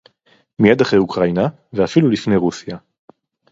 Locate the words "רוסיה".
2.35-2.77